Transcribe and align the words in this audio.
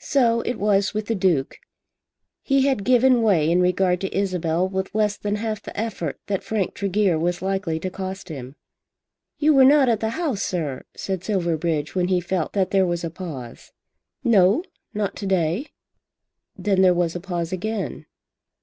So 0.00 0.40
it 0.40 0.54
was 0.54 0.94
with 0.94 1.08
the 1.08 1.14
Duke. 1.14 1.58
He 2.40 2.66
had 2.66 2.84
given 2.86 3.20
way 3.22 3.50
in 3.50 3.60
regard 3.60 4.00
to 4.00 4.16
Isabel 4.16 4.66
with 4.66 4.94
less 4.94 5.18
than 5.18 5.34
half 5.36 5.60
the 5.62 5.78
effort 5.78 6.18
that 6.26 6.42
Frank 6.42 6.72
Tregear 6.72 7.18
was 7.18 7.42
likely 7.42 7.78
to 7.80 7.90
cost 7.90 8.30
him. 8.30 8.56
"You 9.38 9.52
were 9.52 9.66
not 9.66 9.90
at 9.90 10.00
the 10.00 10.08
House, 10.16 10.42
sir," 10.42 10.84
said 10.96 11.22
Silverbridge 11.22 11.94
when 11.94 12.08
he 12.08 12.18
felt 12.18 12.54
that 12.54 12.70
there 12.70 12.86
was 12.86 13.04
a 13.04 13.10
pause. 13.10 13.70
"No, 14.24 14.64
not 14.94 15.14
to 15.16 15.26
day." 15.26 15.66
Then 16.56 16.80
there 16.80 16.94
was 16.94 17.14
a 17.14 17.20
pause 17.20 17.52
again. 17.52 18.06